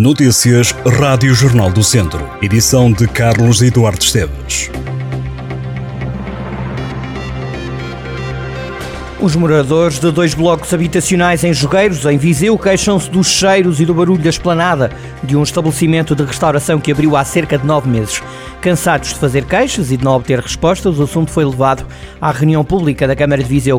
Notícias 0.00 0.72
Rádio 0.98 1.34
Jornal 1.34 1.70
do 1.70 1.84
Centro. 1.84 2.26
Edição 2.40 2.90
de 2.90 3.06
Carlos 3.06 3.60
Eduardo 3.60 4.02
Esteves. 4.02 4.70
Os 9.20 9.36
moradores 9.36 9.98
de 9.98 10.10
dois 10.10 10.32
blocos 10.32 10.72
habitacionais 10.72 11.44
em 11.44 11.52
Jogueiros, 11.52 12.06
em 12.06 12.16
Viseu, 12.16 12.56
queixam-se 12.56 13.10
dos 13.10 13.26
cheiros 13.26 13.78
e 13.78 13.84
do 13.84 13.92
barulho 13.92 14.22
da 14.22 14.30
esplanada 14.30 14.90
de 15.22 15.36
um 15.36 15.42
estabelecimento 15.42 16.16
de 16.16 16.24
restauração 16.24 16.80
que 16.80 16.90
abriu 16.90 17.14
há 17.14 17.22
cerca 17.22 17.58
de 17.58 17.66
nove 17.66 17.86
meses. 17.86 18.22
Cansados 18.62 19.10
de 19.10 19.16
fazer 19.16 19.44
queixas 19.44 19.92
e 19.92 19.98
de 19.98 20.04
não 20.04 20.12
obter 20.12 20.40
respostas, 20.40 20.98
o 20.98 21.02
assunto 21.02 21.30
foi 21.30 21.44
levado 21.44 21.84
à 22.18 22.32
reunião 22.32 22.64
pública 22.64 23.06
da 23.06 23.14
Câmara 23.14 23.42
de 23.42 23.48
Viseu. 23.50 23.78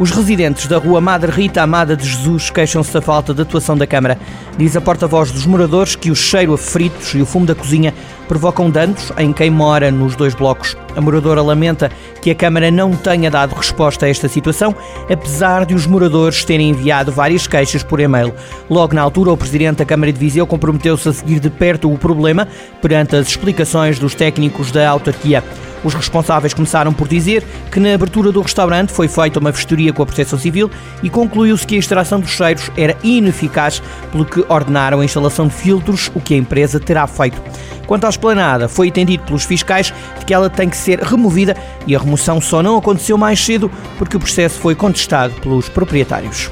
Os 0.00 0.10
residentes 0.10 0.66
da 0.66 0.76
rua 0.76 1.00
Madre 1.00 1.30
Rita 1.30 1.62
Amada 1.62 1.96
de 1.96 2.04
Jesus 2.04 2.50
queixam-se 2.50 2.92
da 2.92 3.00
falta 3.00 3.32
de 3.32 3.42
atuação 3.42 3.76
da 3.76 3.86
Câmara. 3.86 4.18
Diz 4.58 4.76
a 4.76 4.80
porta-voz 4.80 5.30
dos 5.30 5.46
moradores 5.46 5.94
que 5.94 6.10
o 6.10 6.16
cheiro 6.16 6.52
a 6.52 6.58
fritos 6.58 7.14
e 7.14 7.22
o 7.22 7.26
fumo 7.26 7.46
da 7.46 7.54
cozinha 7.54 7.94
provocam 8.26 8.68
danos 8.68 9.12
em 9.16 9.32
quem 9.32 9.50
mora 9.50 9.92
nos 9.92 10.16
dois 10.16 10.34
blocos. 10.34 10.76
A 10.96 11.00
moradora 11.00 11.40
lamenta 11.42 11.92
que 12.20 12.28
a 12.28 12.34
Câmara 12.34 12.72
não 12.72 12.90
tenha 12.90 13.30
dado 13.30 13.54
resposta 13.54 14.06
a 14.06 14.08
esta 14.08 14.28
situação, 14.28 14.74
apesar 15.08 15.64
de 15.64 15.74
os 15.74 15.86
moradores 15.86 16.44
terem 16.44 16.70
enviado 16.70 17.12
várias 17.12 17.46
queixas 17.46 17.84
por 17.84 18.00
e-mail. 18.00 18.34
Logo 18.68 18.96
na 18.96 19.02
altura, 19.02 19.30
o 19.30 19.36
Presidente 19.36 19.76
da 19.76 19.84
Câmara 19.84 20.12
de 20.12 20.18
Viseu 20.18 20.44
comprometeu-se 20.44 21.08
a 21.08 21.12
seguir 21.12 21.38
de 21.38 21.50
perto 21.50 21.92
o 21.92 21.96
problema 21.96 22.48
perante 22.82 23.14
as 23.14 23.28
explicações 23.28 23.96
dos 24.00 24.12
técnicos 24.12 24.72
da 24.72 24.90
autarquia. 24.90 25.44
Os 25.84 25.92
responsáveis 25.92 26.54
começaram 26.54 26.92
por 26.92 27.06
dizer 27.06 27.44
que 27.70 27.78
na 27.78 27.94
abertura 27.94 28.32
do 28.32 28.40
restaurante 28.40 28.90
foi 28.90 29.06
feita 29.06 29.38
uma 29.38 29.52
vistoria 29.52 29.92
com 29.92 30.02
a 30.02 30.06
Proteção 30.06 30.38
Civil 30.38 30.70
e 31.02 31.10
concluiu-se 31.10 31.66
que 31.66 31.76
a 31.76 31.78
extração 31.78 32.18
dos 32.18 32.30
cheiros 32.30 32.70
era 32.76 32.96
ineficaz, 33.04 33.82
pelo 34.10 34.24
que 34.24 34.44
ordenaram 34.48 35.00
a 35.00 35.04
instalação 35.04 35.46
de 35.46 35.54
filtros, 35.54 36.10
o 36.14 36.20
que 36.20 36.34
a 36.34 36.38
empresa 36.38 36.80
terá 36.80 37.06
feito. 37.06 37.40
Quanto 37.86 38.06
à 38.06 38.08
esplanada, 38.08 38.66
foi 38.66 38.88
entendido 38.88 39.24
pelos 39.24 39.44
fiscais 39.44 39.92
de 40.18 40.24
que 40.24 40.32
ela 40.32 40.48
tem 40.48 40.70
que 40.70 40.76
ser 40.76 41.00
removida 41.00 41.54
e 41.86 41.94
a 41.94 41.98
remoção 41.98 42.40
só 42.40 42.62
não 42.62 42.78
aconteceu 42.78 43.18
mais 43.18 43.38
cedo 43.44 43.70
porque 43.98 44.16
o 44.16 44.20
processo 44.20 44.58
foi 44.58 44.74
contestado 44.74 45.34
pelos 45.34 45.68
proprietários. 45.68 46.50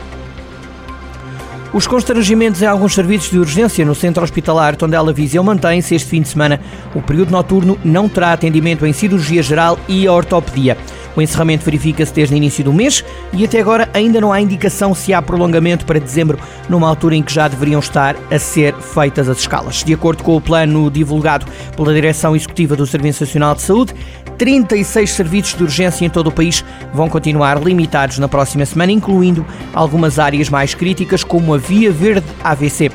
Os 1.73 1.87
constrangimentos 1.87 2.61
em 2.61 2.67
alguns 2.67 2.95
serviços 2.95 3.31
de 3.31 3.39
urgência 3.39 3.83
no 3.83 3.95
centro 3.95 4.23
hospitalar 4.23 4.77
Tondela 4.77 5.11
Viseu 5.11 5.43
mantêm-se 5.43 5.95
este 5.95 6.07
fim 6.07 6.21
de 6.21 6.29
semana. 6.29 6.61
O 6.95 7.01
período 7.01 7.31
noturno 7.31 7.79
não 7.83 8.11
terá 8.11 8.35
atendimento 8.35 8.85
em 8.85 8.93
cirurgia 8.93 9.43
geral 9.43 9.79
e 9.89 10.07
ortopedia. 10.07 10.77
O 11.17 11.23
encerramento 11.23 11.65
verifica-se 11.65 12.13
desde 12.13 12.35
o 12.35 12.37
início 12.37 12.65
do 12.65 12.73
mês 12.73 13.05
e 13.33 13.45
até 13.45 13.61
agora 13.61 13.89
ainda 13.93 14.21
não 14.21 14.33
há 14.33 14.41
indicação 14.41 14.95
se 14.95 15.13
há 15.13 15.21
prolongamento 15.21 15.85
para 15.85 16.01
dezembro, 16.01 16.39
numa 16.69 16.89
altura 16.89 17.15
em 17.15 17.23
que 17.23 17.33
já 17.33 17.49
deveriam 17.49 17.81
estar 17.81 18.17
a 18.31 18.39
ser 18.39 18.75
feitas 18.75 19.29
as 19.29 19.39
escalas. 19.39 19.85
De 19.85 19.93
acordo 19.93 20.23
com 20.23 20.37
o 20.37 20.41
plano 20.41 20.91
divulgado 20.91 21.47
pela 21.77 21.93
Direção 21.93 22.35
Executiva 22.35 22.75
do 22.77 22.87
Serviço 22.87 23.25
Nacional 23.25 23.55
de 23.55 23.63
Saúde, 23.63 23.95
36 24.39 25.11
serviços 25.11 25.55
de 25.57 25.63
urgência 25.63 26.05
em 26.05 26.11
todo 26.11 26.29
o 26.29 26.33
país 26.33 26.65
vão 26.93 27.09
continuar 27.09 27.63
limitados 27.63 28.19
na 28.19 28.27
próxima 28.29 28.65
semana, 28.65 28.91
incluindo 28.91 29.47
algumas 29.73 30.19
áreas 30.19 30.49
mais 30.49 30.75
críticas, 30.75 31.23
como 31.23 31.55
a 31.55 31.59
Via 31.59 31.93
Verde 31.93 32.27
AVC. 32.43 32.91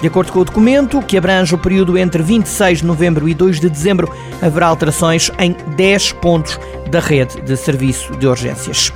De 0.00 0.06
acordo 0.06 0.32
com 0.32 0.40
o 0.40 0.44
documento, 0.44 1.02
que 1.02 1.18
abrange 1.18 1.54
o 1.54 1.58
período 1.58 1.98
entre 1.98 2.22
26 2.22 2.78
de 2.78 2.86
novembro 2.86 3.28
e 3.28 3.34
2 3.34 3.60
de 3.60 3.68
dezembro, 3.68 4.10
haverá 4.40 4.66
alterações 4.66 5.30
em 5.38 5.54
10 5.76 6.12
pontos 6.12 6.58
da 6.90 7.00
rede 7.00 7.40
de 7.42 7.56
serviço 7.56 8.16
de 8.16 8.26
urgências. 8.26 8.90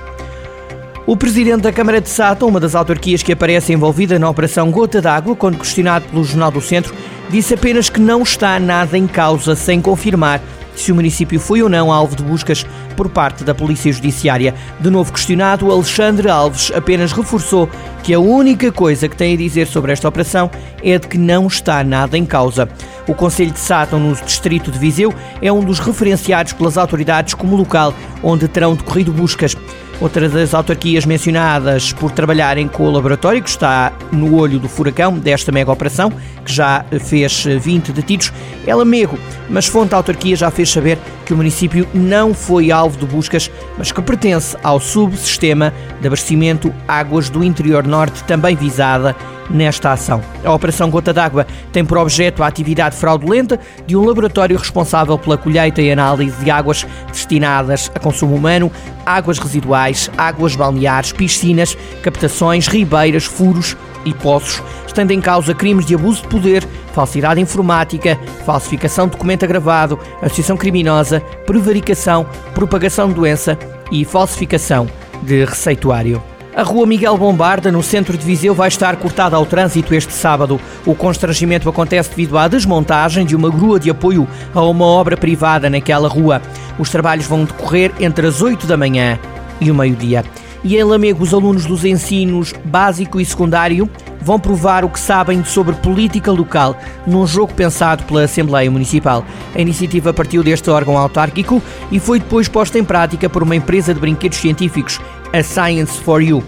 O 1.07 1.19
presidente 1.19 1.61
da 1.61 1.73
Câmara 1.73 2.01
de 2.01 2.09
Sata, 2.09 2.47
uma 2.47 2.59
das 2.59 2.75
autarquias 2.75 3.23
que 3.23 3.31
aparece 3.31 3.75
envolvida 3.75 4.19
na 4.19 4.27
operação 4.27 4.71
Gota 4.71 5.03
d'Água, 5.03 5.37
quando 5.37 5.59
questionado 5.59 6.07
pelo 6.07 6.25
Jornal 6.25 6.51
do 6.51 6.63
Centro, 6.63 6.95
disse 7.29 7.53
apenas 7.53 7.91
que 7.91 8.01
não 8.01 8.23
está 8.23 8.59
nada 8.59 8.97
em 8.97 9.07
causa, 9.07 9.55
sem 9.55 9.83
confirmar 9.83 10.41
se 10.75 10.91
o 10.91 10.95
município 10.95 11.39
foi 11.39 11.63
ou 11.63 11.69
não 11.69 11.93
alvo 11.93 12.17
de 12.17 12.23
buscas 12.23 12.65
por 12.97 13.11
parte 13.11 13.45
da 13.45 13.55
Polícia 13.55 13.93
Judiciária. 13.93 14.55
De 14.81 14.89
novo 14.89 15.13
questionado, 15.13 15.71
Alexandre 15.71 16.31
Alves 16.31 16.73
apenas 16.75 17.13
reforçou 17.13 17.69
que 18.03 18.15
a 18.15 18.19
única 18.19 18.73
coisa 18.73 19.07
que 19.07 19.15
tem 19.15 19.35
a 19.35 19.37
dizer 19.37 19.67
sobre 19.67 19.93
esta 19.93 20.09
operação 20.09 20.51
é 20.83 20.99
de 20.99 21.07
que 21.07 21.19
não 21.19 21.47
está 21.47 21.85
nada 21.85 22.17
em 22.17 22.25
causa. 22.25 22.67
O 23.07 23.15
Conselho 23.15 23.51
de 23.51 23.61
Sátão, 23.61 24.01
no 24.01 24.17
distrito 24.17 24.71
de 24.71 24.79
Viseu, 24.79 25.13
é 25.43 25.53
um 25.53 25.63
dos 25.63 25.81
referenciados 25.81 26.55
pelas 26.55 26.79
autoridades 26.79 27.35
como 27.35 27.57
local 27.57 27.93
onde 28.23 28.49
terão 28.49 28.75
decorrido 28.75 29.13
buscas. 29.13 29.55
Outra 30.01 30.29
das 30.29 30.53
autarquias 30.53 31.07
mencionadas 31.07 31.93
por 31.93 32.11
trabalharem 32.11 32.67
com 32.67 32.85
o 32.85 32.91
laboratório, 32.91 33.43
que 33.43 33.49
está 33.49 33.93
no 34.11 34.37
olho 34.37 34.59
do 34.59 34.69
furacão 34.69 35.19
desta 35.19 35.53
mega 35.53 35.71
operação, 35.71 36.13
que 36.45 36.53
já 36.53 36.85
fez 37.01 37.45
20 37.45 37.93
detidos, 37.93 38.33
é 38.67 38.75
Lamego, 38.75 39.19
mas 39.49 39.67
fonte 39.67 39.91
da 39.91 39.97
autarquia 39.97 40.37
já 40.37 40.51
fez 40.51 40.71
saber 40.71 40.99
que 41.25 41.33
o 41.33 41.37
município 41.37 41.87
não 41.95 42.35
foi 42.35 42.71
alvo 42.71 42.99
de 42.99 43.07
buscas, 43.07 43.51
mas 43.79 43.93
que 43.93 44.03
pertence 44.03 44.57
ao 44.63 44.81
subsistema 44.81 45.73
de 46.01 46.07
abastecimento 46.07 46.75
Águas 46.89 47.31
do 47.31 47.45
Interior 47.45 47.87
Norte, 47.87 48.25
também 48.25 48.57
visada 48.57 49.17
nesta 49.51 49.93
ação. 49.93 50.23
A 50.45 50.53
Operação 50.53 50.91
Gota 50.91 51.13
d'Água 51.13 51.47
tem 51.73 51.85
por 51.85 51.99
objeto 51.99 52.43
a 52.43 52.47
atividade 52.47 52.97
fraudulenta 52.97 53.59
de 53.87 53.97
um 53.97 54.05
laboratório 54.05 54.57
responsável 54.57 55.19
pela 55.19 55.37
colheita 55.37 55.83
e 55.83 55.91
análise 55.91 56.37
de 56.43 56.51
águas 56.51 56.87
destinadas 57.09 57.91
a 57.95 57.99
consumo 57.99 58.35
humano, 58.35 58.71
águas 59.05 59.39
residuais, 59.39 60.11
águas 60.17 60.57
balneares, 60.57 61.13
piscinas, 61.13 61.77
captações, 62.03 62.67
ribeiras, 62.67 63.25
furos 63.25 63.77
e 64.05 64.13
poços, 64.13 64.63
estando 64.87 65.11
em 65.11 65.21
causa 65.21 65.55
crimes 65.55 65.87
de 65.87 65.95
abuso 65.95 66.23
de 66.23 66.29
poder, 66.29 66.67
falsidade 66.93 67.41
informática, 67.41 68.19
falsificação 68.45 69.07
de 69.07 69.13
documento 69.13 69.45
agravado, 69.45 69.99
associação 70.23 70.57
criminosa, 70.57 71.21
prevaricação, 71.47 72.27
propagação 72.55 73.09
de 73.09 73.15
doença 73.15 73.59
e 73.91 74.05
falsificação 74.05 74.89
de 75.23 75.45
receituário. 75.45 76.34
A 76.57 76.63
rua 76.63 76.87
Miguel 76.87 77.19
Bombarda, 77.19 77.73
no 77.73 77.83
centro 77.83 78.17
de 78.17 78.25
Viseu, 78.25 78.55
vai 78.55 78.69
estar 78.69 78.95
cortada 78.95 79.35
ao 79.35 79.45
trânsito 79.45 79.93
este 79.93 80.13
sábado. 80.13 80.61
O 80.87 80.95
constrangimento 80.95 81.69
acontece 81.69 82.11
devido 82.11 82.39
à 82.39 82.47
desmontagem 82.47 83.27
de 83.27 83.35
uma 83.35 83.51
grua 83.51 83.81
de 83.81 83.91
apoio 83.91 84.29
a 84.55 84.63
uma 84.63 84.85
obra 84.85 85.17
privada 85.17 85.69
naquela 85.69 86.09
rua. 86.09 86.41
Os 86.79 86.91
trabalhos 86.91 87.27
vão 87.27 87.45
decorrer 87.45 87.91
entre 87.99 88.29
as 88.29 88.41
8 88.41 88.69
da 88.69 88.77
manhã 88.77 89.19
e 89.61 89.69
o 89.69 89.75
meio-dia. 89.75 90.25
E 90.63 90.77
em 90.77 90.85
Lamego, 90.85 91.25
os 91.25 91.35
alunos 91.35 91.67
dos 91.67 91.85
ensinos 91.85 92.55
básico 92.65 93.21
e 93.21 93.25
secundário 93.25 93.91
vão 94.25 94.41
provar 94.41 94.85
o 94.85 94.89
que 94.89 94.99
sabem 94.99 95.45
sobre 95.45 95.75
política 95.75 96.33
local 96.33 96.77
num 97.07 97.27
jogo 97.27 97.53
pensado 97.53 98.05
pela 98.05 98.23
Assembleia 98.23 98.71
Municipal. 98.71 99.25
A 99.55 99.61
iniciativa 99.61 100.15
partiu 100.15 100.43
deste 100.43 100.71
órgão 100.71 100.97
autárquico 100.97 101.63
e 101.93 102.01
foi 102.01 102.19
depois 102.19 102.49
posta 102.49 102.79
em 102.79 102.85
prática 102.85 103.29
por 103.29 103.43
uma 103.43 103.55
empresa 103.55 103.93
de 103.93 104.01
brinquedos 104.01 104.39
científicos 104.39 104.99
a 105.33 105.43
Science 105.43 106.01
for 106.01 106.23
You. 106.23 106.43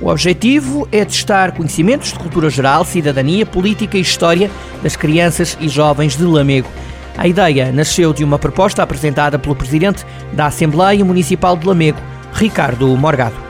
O 0.00 0.08
objetivo 0.08 0.88
é 0.90 1.04
testar 1.04 1.52
conhecimentos 1.52 2.12
de 2.12 2.18
cultura 2.18 2.50
geral, 2.50 2.84
cidadania, 2.84 3.44
política 3.46 3.98
e 3.98 4.00
história 4.00 4.50
das 4.82 4.96
crianças 4.96 5.56
e 5.60 5.68
jovens 5.68 6.16
de 6.16 6.24
Lamego. 6.24 6.68
A 7.16 7.28
ideia 7.28 7.70
nasceu 7.70 8.12
de 8.12 8.24
uma 8.24 8.38
proposta 8.38 8.82
apresentada 8.82 9.38
pelo 9.38 9.54
presidente 9.54 10.06
da 10.32 10.46
Assembleia 10.46 11.04
Municipal 11.04 11.56
de 11.56 11.66
Lamego, 11.66 12.00
Ricardo 12.32 12.88
Morgado. 12.96 13.49